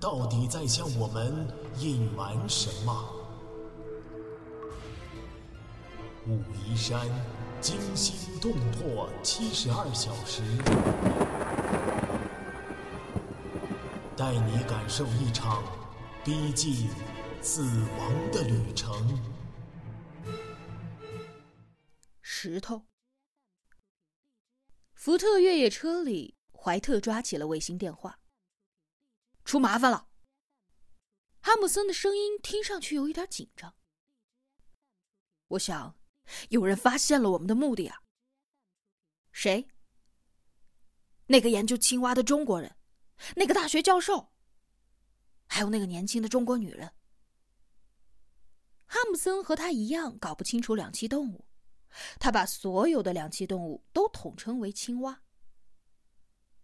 [0.00, 3.14] 到底在向我们隐瞒什么？
[6.26, 7.08] 武夷山
[7.60, 10.42] 惊心动魄七十二小时，
[14.16, 15.64] 带你感受一场
[16.24, 16.88] 逼近
[17.40, 17.62] 死
[17.98, 19.18] 亡的旅程。
[22.20, 22.82] 石头。
[24.94, 28.18] 福特越野车里，怀特抓起了卫星电话。
[29.48, 30.10] 出麻烦了。
[31.40, 33.74] 哈姆森的声音听上去有一点紧张。
[35.48, 35.96] 我想。
[36.50, 38.02] 有人发现了我们的目的啊！
[39.32, 39.66] 谁？
[41.28, 42.76] 那个研究青蛙的中国人，
[43.34, 44.30] 那个大学教授，
[45.46, 46.92] 还有那个年轻的中国女人。
[48.84, 51.46] 哈姆森和他一样搞不清楚两栖动物，
[52.20, 55.22] 他把所有的两栖动物都统称为青蛙。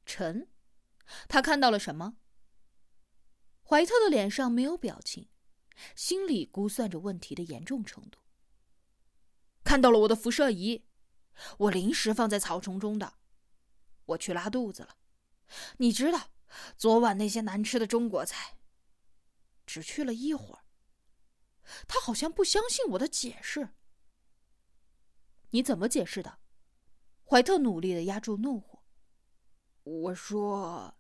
[0.05, 0.47] 陈，
[1.27, 2.19] 他看到了什么？
[3.67, 5.29] 怀特的脸上没有表情，
[5.97, 8.19] 心里估算着问题的严重程度。
[9.65, 10.85] 看到了我的辐射仪，
[11.59, 13.15] 我临时放在草丛中的。
[14.07, 14.97] 我去拉肚子了，
[15.79, 16.29] 你知道，
[16.77, 18.59] 昨晚那些难吃的中国菜。
[19.65, 20.65] 只去了一会儿，
[21.89, 23.71] 他好像不相信我的解释。
[25.51, 26.39] 你怎么解释的？
[27.25, 28.83] 怀特努力的压住怒火。
[29.85, 30.95] 我说，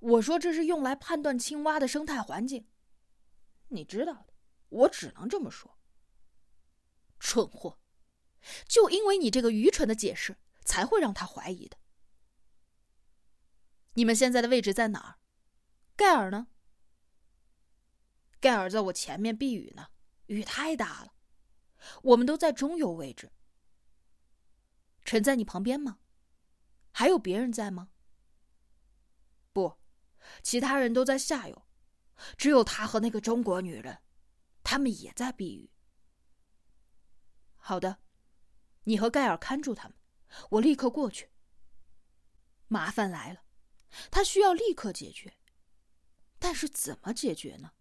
[0.00, 2.68] 我说这是用来判断青蛙的生态环境。
[3.68, 4.34] 你知道的，
[4.68, 5.78] 我只能这么说。
[7.18, 7.78] 蠢货。
[8.66, 11.76] 就因为你这个愚蠢的解释，才会让他怀疑的。
[13.94, 15.18] 你们现在的位置在哪儿？
[15.94, 16.46] 盖尔呢？
[18.40, 19.88] 盖尔在我前面避雨呢，
[20.26, 21.12] 雨太大了。
[22.02, 23.30] 我们都在中游位置。
[25.04, 25.98] 陈在你旁边吗？
[26.92, 27.90] 还有别人在吗？
[30.42, 31.66] 其他人都在下游，
[32.36, 33.98] 只有他和那个中国女人，
[34.62, 35.70] 他们也在避雨。
[37.56, 37.98] 好的。
[38.84, 39.96] 你和盖尔看住他们，
[40.52, 41.28] 我立刻过去。
[42.66, 43.44] 麻烦来了，
[44.10, 45.36] 他需要立刻解决，
[46.38, 47.72] 但是怎么解决呢？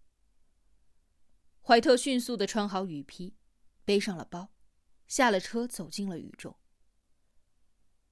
[1.62, 3.38] 怀特迅速的穿好雨披，
[3.86, 4.52] 背上了包，
[5.08, 6.60] 下了车，走进了雨中。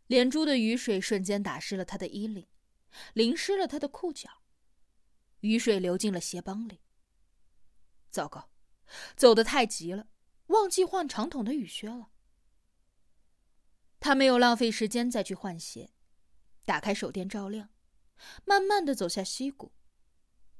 [0.07, 2.47] 连珠的雨水瞬间打湿了他的衣领，
[3.13, 4.41] 淋湿了他的裤脚，
[5.41, 6.81] 雨水流进了鞋帮里。
[8.09, 8.49] 糟糕，
[9.15, 10.07] 走得太急了，
[10.47, 12.11] 忘记换长筒的雨靴了。
[13.99, 15.91] 他没有浪费时间再去换鞋，
[16.65, 17.69] 打开手电照亮，
[18.45, 19.73] 慢慢的走下溪谷。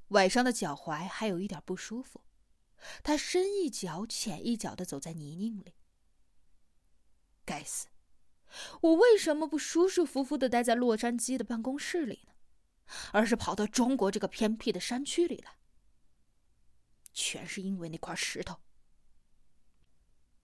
[0.09, 2.23] 崴伤的脚踝还有一点不舒服，
[3.03, 5.73] 他深一脚浅一脚的走在泥泞里。
[7.45, 7.87] 该死，
[8.81, 12.33] 我为什么不舒舒服服的待在洛杉矶的办公室里呢，
[13.11, 15.57] 而是跑到中国这个偏僻的山区里来？
[17.13, 18.59] 全是因为那块石头。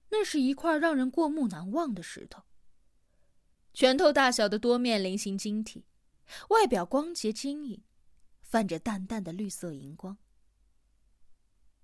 [0.10, 2.44] 那是一块让人过目难忘的石头。
[3.74, 5.86] 拳头大小的多面菱形晶体，
[6.50, 7.84] 外表光洁晶莹，
[8.42, 10.18] 泛着淡淡的绿色荧光。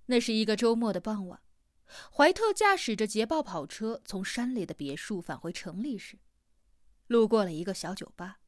[0.06, 1.42] 那是一个周末的傍晚，
[2.12, 6.20] 怀特驾驶着捷豹跑车从山里的别墅返回城里时，
[7.08, 8.40] 路过了一个小酒吧。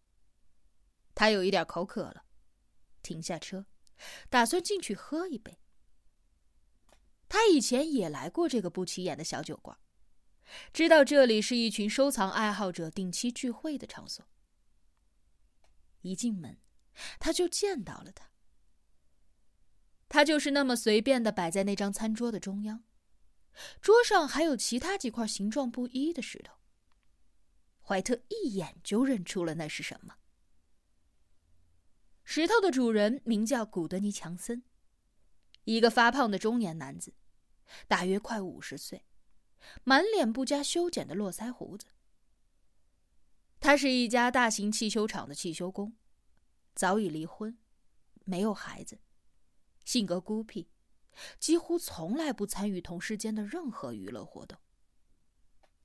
[1.16, 2.25] 他有一点口渴了，
[3.02, 3.66] 停下车，
[4.29, 5.59] 打算进去喝一杯。
[7.28, 9.78] 他以前也来过这个不起眼的小酒馆。
[10.73, 14.28] 知道这里是一群收藏爱好者定期聚会的场所。
[16.02, 16.59] 一进门，
[17.19, 18.31] 他就见到了他。
[20.09, 22.84] 他就是那么随便的摆在那张餐桌的中央，
[23.81, 26.55] 桌上还有其他几块形状不一的石头。
[27.81, 30.15] 怀特一眼就认出了那是什么。
[32.23, 34.63] 石头的主人名叫古德尼·强森，
[35.65, 37.13] 一个发胖的中年男子，
[37.87, 39.05] 大约快五十岁。
[39.83, 41.87] 满脸不加修剪的络腮胡子。
[43.59, 45.93] 他是一家大型汽修厂的汽修工，
[46.73, 47.57] 早已离婚，
[48.23, 48.99] 没有孩子，
[49.85, 50.69] 性格孤僻，
[51.40, 54.58] 几乎从来不参与同事间的任何娱乐活动。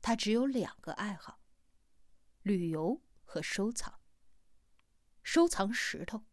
[0.01, 1.41] 他只有两个爱好：
[2.43, 4.01] 旅游和收藏。
[5.23, 6.25] 收藏石头，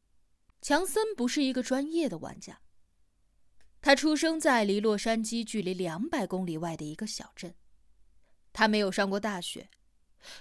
[0.62, 2.62] 强森不是一个专业的玩家。
[3.81, 7.56] 他出生在离洛杉矶距离两百公里外的一个小镇，
[8.54, 9.69] 他没有上过大学，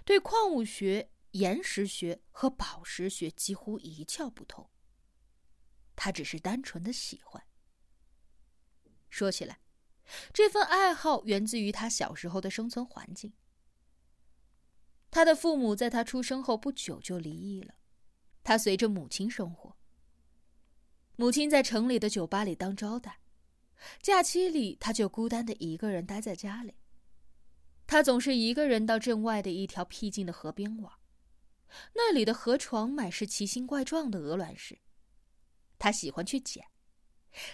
[0.04, 4.68] 对矿物学、岩石学和宝石学几乎一窍不通。
[5.96, 7.42] 他只是单纯的喜欢。
[9.12, 9.60] 说起来，
[10.32, 13.30] 这份爱好源自于他小时候的生存环境。
[15.10, 17.74] 他的父母在他出生后不久就离异了，
[18.42, 19.76] 他随着母亲生活。
[21.16, 23.20] 母亲在城里的酒吧里当招待。
[24.00, 26.72] 假期里，他就孤单的一个人待在家里。
[27.86, 30.90] 他总是一个人到镇外的一条僻静的河边玩，
[31.92, 34.78] 那里的河床满是奇形怪状的鹅卵石。
[35.78, 36.64] 他喜欢去捡，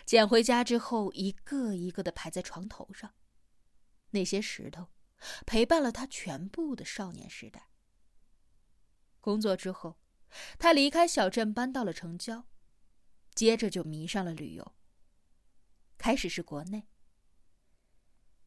[0.04, 3.14] 捡回家之后，一个一个的排在床头上。
[4.10, 4.88] 那些石头，
[5.46, 7.68] 陪伴了他全部的少年时代。
[9.20, 9.98] 工作之后，
[10.58, 12.46] 他离开小镇，搬到了城郊，
[13.34, 14.74] 接着就迷上了旅游。
[15.98, 16.88] 开始是国内，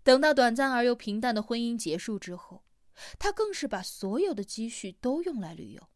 [0.03, 2.65] 等到短暂而又平淡的婚姻结束之后，
[3.19, 5.89] 他更是把所有的积蓄都用来旅游。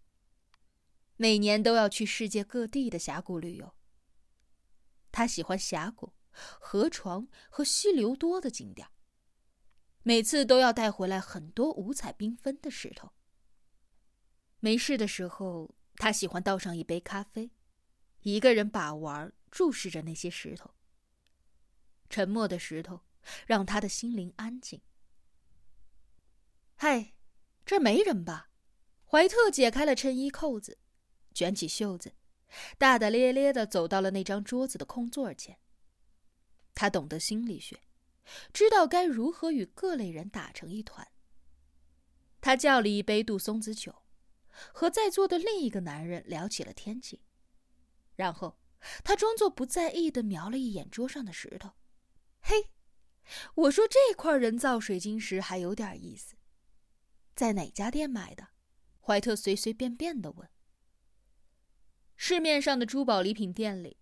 [1.18, 3.74] 每年都要去世界各地的峡谷旅游。
[5.16, 8.86] 他喜欢峡谷、河床和溪流多的景点。
[10.04, 13.14] 每次都要带回来很多五彩缤纷的石头。
[14.60, 17.50] 没事的时候，他喜欢倒上一杯咖啡，
[18.24, 20.72] 一个人把玩，注视着那些石头。
[22.10, 23.00] 沉默的石头，
[23.48, 24.82] 让他的心灵安静。
[26.76, 27.14] 嗨，
[27.66, 28.50] 这没人吧？
[29.06, 30.78] 怀特解开了衬衣扣子，
[31.34, 32.14] 卷起袖子，
[32.78, 35.58] 大大咧咧的走到了那张桌子的空座前。
[36.74, 37.80] 他懂得心理学，
[38.52, 41.08] 知道该如何与各类人打成一团。
[42.42, 44.04] 他叫了一杯杜松子酒，
[44.74, 47.24] 和在座的另一个男人聊起了天气，
[48.16, 48.60] 然后
[49.04, 51.72] 他装作不在意的瞄了一眼桌上的石头。
[52.42, 52.70] 嘿，
[53.56, 56.36] 我说这块人造水晶石还有点意思，
[57.36, 58.50] 在哪家店买的？
[59.00, 60.50] 怀特随随便便的问。
[62.18, 63.98] 市面上的珠宝礼品店里，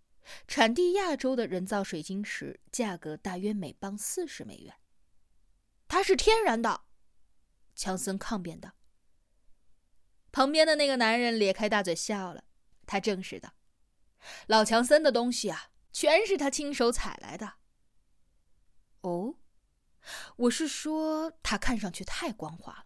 [0.47, 4.75] 产地亚洲的人造水晶石价格大约每磅四十美元。
[5.87, 6.85] 它是天然的，
[7.75, 8.73] 强森抗辩道。
[10.31, 12.43] 旁边的那个男人咧开大嘴笑了，
[12.85, 13.53] 他证实道
[14.47, 17.53] ：“老强森的东西啊，全是他亲手采来的。”
[19.01, 19.35] 哦，
[20.37, 22.85] 我是说，它看上去太光滑了，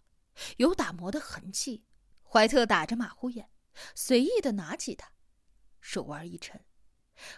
[0.58, 1.86] 有打磨的痕迹。
[2.24, 3.50] 怀特打着马虎眼，
[3.96, 5.14] 随意的拿起它，
[5.80, 6.66] 手腕一沉，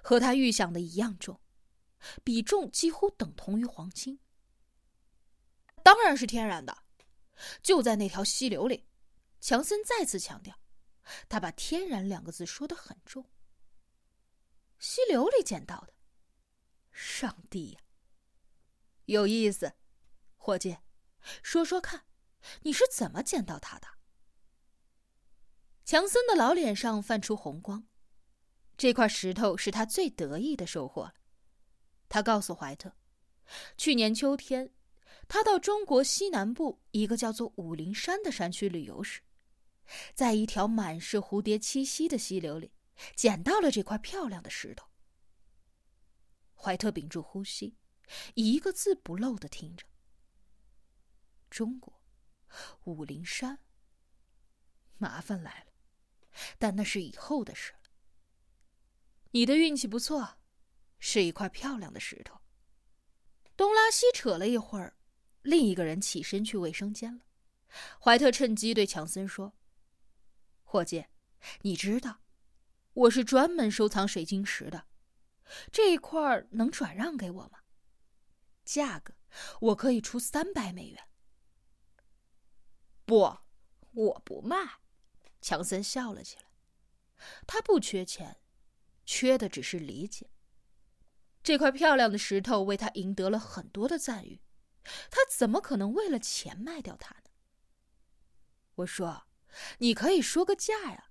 [0.04, 1.40] 和他预想的一样重，
[2.24, 4.20] 比重几乎等同于黄金。
[5.84, 6.84] 当然是天然的，
[7.62, 8.88] 就在那条溪流里。
[9.42, 10.60] 强森再次强调，
[11.30, 13.32] 他把“天然”两个字说的很重。
[14.78, 15.94] 溪流里捡到的，
[16.92, 17.82] 上帝呀！
[19.06, 19.74] 有意思，
[20.36, 20.78] 伙计，
[21.42, 22.06] 说说看，
[22.62, 23.88] 你是怎么捡到它的？
[25.86, 27.88] 强森的老脸上泛出红光，
[28.80, 31.16] 这块石头是他最得意的收获了。
[32.08, 32.96] 他告诉怀特，
[33.76, 34.72] 去年秋天，
[35.28, 39.20] 他到中国西南部一个叫做武陵山的山区旅游时，
[40.16, 42.72] 在一条满是蝴蝶栖息的溪流里，
[43.18, 44.88] 捡到了这块漂亮的石头。
[46.56, 47.76] 怀特屏住呼吸。
[48.34, 49.86] 一个字不漏的听着。
[51.50, 52.02] 中国，
[52.86, 53.60] 武陵山。
[54.98, 55.74] 麻烦来了，
[56.58, 57.74] 但那是以后的事。
[59.32, 60.38] 你的运气不错，
[60.98, 62.42] 是一块漂亮的石头。
[63.56, 64.98] 东拉西扯了一会儿，
[65.42, 67.26] 另一个人起身去卫生间了。
[68.00, 69.54] 怀特趁机对强森说
[70.64, 71.06] ：“伙计，
[71.62, 72.22] 你知道，
[72.94, 74.88] 我是专门收藏水晶石的，
[75.72, 77.60] 这一块能转让给我吗？”
[78.66, 79.14] 价格，
[79.62, 81.04] 我可以出三百美元。
[83.06, 83.38] 不，
[83.92, 84.58] 我不卖。
[85.42, 86.46] 强森笑了起来。
[87.46, 88.40] 他不缺钱，
[89.12, 90.30] 缺的只是理解。
[91.42, 94.40] 这块漂亮的石头为他赢得了很多的赞誉，
[95.10, 97.32] 他怎么可能为了钱卖掉它呢？
[98.76, 99.24] 我说，
[99.80, 101.10] 你可以说个价呀，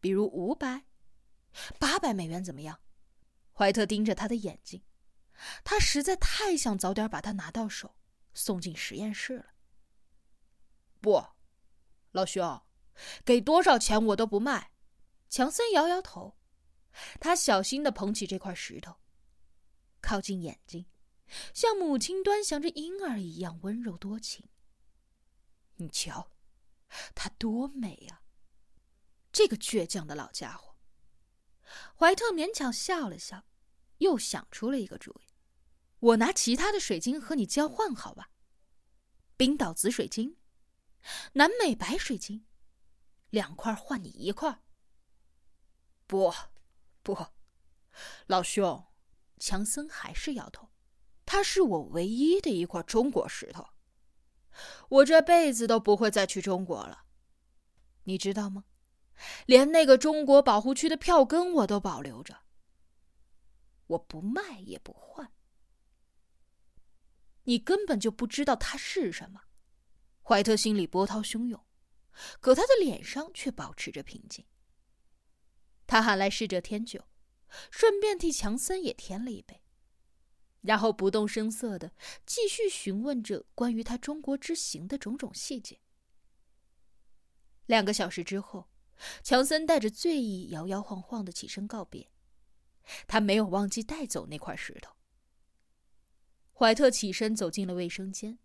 [0.00, 0.86] 比如五百、
[1.78, 2.80] 八百美元，怎么样？
[3.52, 4.82] 怀特盯着他的眼睛。
[5.62, 7.94] 他实在太想早点把它拿到手，
[8.34, 9.54] 送进实验室了。
[11.00, 11.24] 不，
[12.10, 12.62] 老兄，
[13.24, 14.72] 给多少钱我都不卖。
[15.28, 16.37] 强森摇摇头，
[17.20, 18.96] 他小心的捧起这块石头，
[20.00, 20.86] 靠近眼睛，
[21.54, 24.48] 像母亲端详着婴儿一样温柔多情。
[25.76, 26.32] 你瞧，
[27.14, 28.22] 它多美啊！
[29.30, 30.74] 这个倔强的老家伙，
[31.96, 33.44] 怀特勉强笑了笑，
[33.98, 35.32] 又想出了一个主意
[36.00, 38.30] ：“我拿其他的水晶和你交换，好吧？
[39.36, 40.36] 冰岛紫水晶，
[41.34, 42.44] 南美白水晶，
[43.30, 44.62] 两块换你一块。”
[46.08, 46.34] 不，
[47.14, 47.26] 不，
[48.26, 48.84] 老兄，
[49.38, 50.68] 强森还是摇头。
[51.24, 53.66] 它是我唯一的一块中国石头，
[54.90, 57.04] 我这辈子都不会再去中国了。
[58.04, 58.64] 你知道吗？
[59.46, 62.36] 连那个中国保护区的票根我都保留着，
[63.86, 65.32] 我不卖也不换。
[67.44, 69.40] 你根本就不知道它是什么。
[70.22, 71.58] 怀特心里波涛汹涌，
[72.38, 74.44] 可他的脸上却保持着平静。
[75.88, 77.06] 他喊来侍者添酒，
[77.70, 79.60] 顺便替强森也添了一杯。
[80.60, 81.92] 然后不动声色的
[82.26, 85.80] 继续询问着关于他中国之行的种种细节。
[87.66, 88.68] 两个小时之后，
[89.22, 92.10] 强森带着醉意摇摇晃晃的起身告别。
[93.06, 94.94] 他没有忘记带走那块石头。
[96.52, 98.38] 怀特起身走进了卫生间，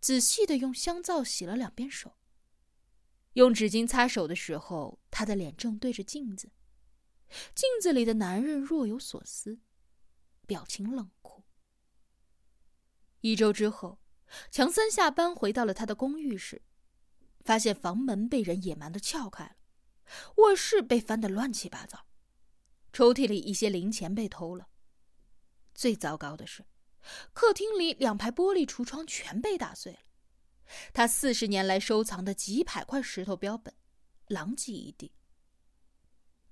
[0.00, 2.16] 仔细的用香皂洗了两遍手。
[3.32, 6.52] 用纸巾擦手的时候，他的脸正对着镜子，
[7.54, 9.60] 镜子里的男人若有所思，
[10.46, 11.44] 表情冷酷。
[13.20, 14.00] 一周之后，
[14.50, 16.62] 强森下班回到了他的公寓时，
[17.44, 19.56] 发现房门被人野蛮的撬开了，
[20.36, 22.06] 卧室被翻得乱七八糟，
[22.92, 24.68] 抽屉里一些零钱被偷了。
[25.74, 26.66] 最糟糕的是，
[27.32, 30.00] 客厅里两排玻璃橱窗全被打碎了，
[30.92, 33.74] 他四十年来收藏的几百块石头标本，
[34.26, 35.12] 狼藉一地。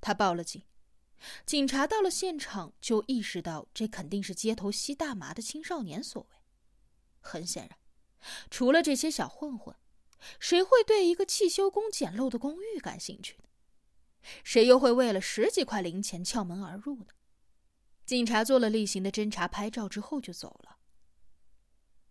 [0.01, 0.63] 他报了警，
[1.45, 6.37] 警察到了现场就意识到这肯定是街头吸大麻的青少年所为。
[7.21, 7.79] 很显然，
[8.51, 9.77] 除了这些小混混，
[10.39, 13.49] 谁会对一个汽修工简陋的公寓感兴趣呢？
[14.45, 17.07] 谁又会为了十几块零钱撬门而入呢？
[18.07, 20.79] 警察做了例行的侦查、拍照之后就走了。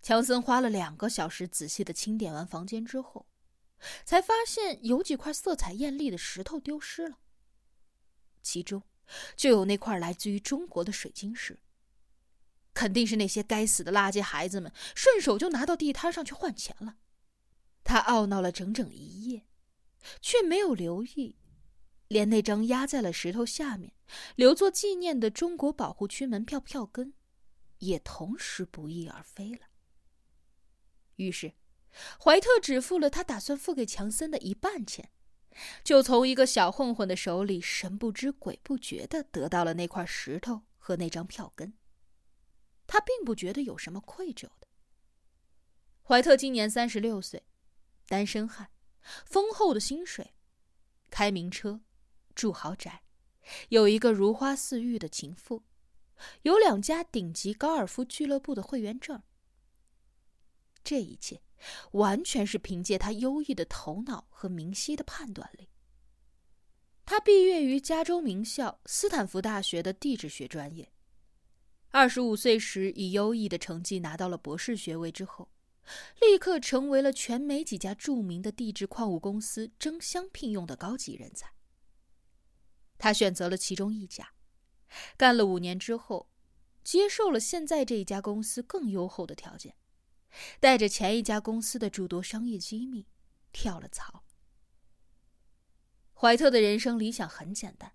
[0.02, 3.28] 强森花了两个小时仔细的清点完房间之后，
[4.06, 7.18] 才发现有几块色彩艳丽的石头丢失了，
[8.42, 8.82] 其中
[9.36, 11.60] 就有那块来自于中国的水晶石。
[12.74, 16.98] 肯定是那些该死的垃圾孩子们顺手就拿到地摊上去换钱了。
[17.84, 19.48] 他懊恼了整整一夜，
[20.22, 21.36] 却没有留意，
[22.08, 23.94] 连那张压在了石头下面、
[24.36, 27.14] 留作纪念的中国保护区门票票根，
[27.80, 29.68] 也同时不翼而飞了。
[31.16, 31.56] 于是，
[32.24, 35.12] 怀特只付了他打算付给强森的一半钱，
[35.84, 41.74] 就从一个小混混的手里神不知鬼不觉的得到了那块石头和那张票根。
[42.88, 44.68] 他并不觉得有什么愧疚的。
[46.02, 47.46] 怀特今年三十六岁，
[48.08, 48.72] 单身汉，
[49.26, 50.34] 丰厚的薪水，
[51.12, 51.82] 开名车，
[52.34, 53.04] 住豪宅，
[53.70, 55.64] 有一个如花似玉的情妇，
[56.42, 59.22] 有两家顶级高尔夫俱乐部的会员证。
[60.84, 61.44] 这一切
[61.92, 65.70] 完全是凭借他优异的头脑和明晰的判断力。
[67.06, 70.92] 他毕业于加州名校斯坦福大学的地质学专业。
[71.90, 75.50] 二十五岁时，以优异的成绩拿到了博士学位之后，
[76.22, 81.52] 立刻成为了全美几家著名的地质矿物公司争相聘用的高级人才。
[83.00, 84.34] 他选择了其中一家，
[85.18, 86.30] 干了五年之后，
[86.84, 89.76] 接受了现在这一家公司更优厚的条件，
[90.60, 93.08] 带着前一家公司的诸多商业机密，
[93.52, 94.24] 跳了槽。
[96.14, 97.94] 怀特的人生理想很简单，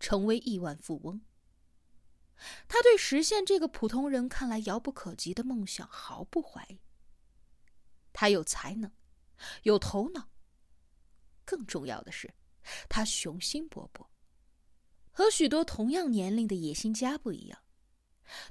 [0.00, 1.20] 成为亿万富翁。
[2.68, 6.78] 他对实现这个普通人看来遥不可及的梦想毫不怀疑。
[8.12, 8.90] 他有才能，
[9.64, 10.30] 有头脑，
[11.44, 12.34] 更重要的是，
[12.88, 14.06] 他雄心勃勃。
[15.10, 17.62] 和许多同样年龄的野心家不一样，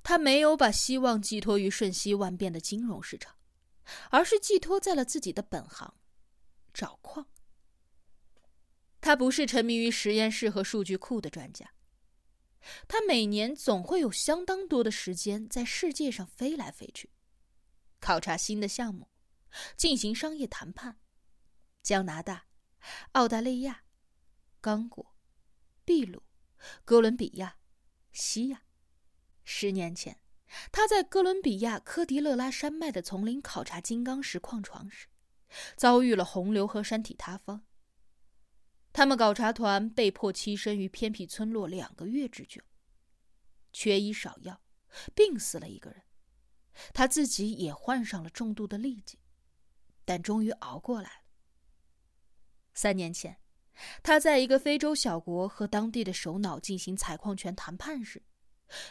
[0.03, 3.36] 他没有把希望寄托于瞬息万变的金融市场，
[4.10, 5.93] 而是寄托在了自己的本行——
[6.74, 7.27] 找矿。
[9.00, 11.74] 他不是沉迷于实验室和数据库的专家。
[12.88, 17.12] 他每年总会有相当多的时间在世界上飞来飞去，
[18.00, 19.10] 考察新的项目，
[19.77, 21.00] 进行商业谈判。
[21.81, 22.48] 加拿大、
[23.13, 23.84] 澳大利亚、
[24.60, 25.15] 刚果、
[25.86, 26.24] 秘鲁、
[26.84, 27.57] 哥伦比亚、
[28.12, 28.63] 西亚。
[29.50, 30.20] 十年前，
[30.74, 35.08] 他在哥伦比亚科迪勒拉山脉的丛林考察金刚石矿床时，
[35.77, 37.63] 遭遇了洪流和山体塌方。
[38.92, 42.62] 他们考察团被迫栖身于偏僻村落两个月之久，
[43.72, 44.62] 缺医少药，
[45.16, 46.04] 病死了一个人，
[46.94, 49.18] 他自己也患上了重度的痢疾，
[50.04, 51.22] 但终于熬过来了。
[52.74, 53.39] 三年前，
[54.04, 58.22] 他在一个非洲小国和当地的首脑进行采矿权谈判时，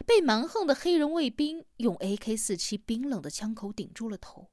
[0.06, 4.50] 被蛮横的黑人卫兵用 AK-47 冰冷的枪口顶住了头，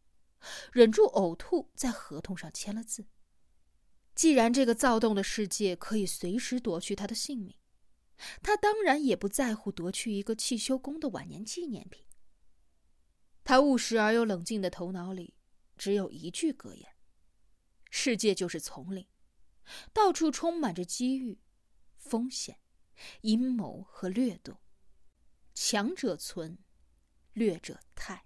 [0.71, 3.05] 忍住呕吐，在合同上签了字。
[4.15, 7.55] 既然这个躁动的世界可以随时夺去他的性命，
[8.41, 12.05] 他当然也不在乎夺去一个汽修工的晚年纪念品。
[13.43, 15.33] 他务实而又冷静的头脑里
[15.77, 16.95] 只有一句格言：
[17.89, 19.07] 世界就是丛林。
[19.91, 21.39] 到处充满着机遇、
[21.97, 22.59] 风险、
[23.21, 24.62] 阴谋和掠夺，
[25.53, 26.57] 强者存，
[27.33, 28.25] 劣者汰。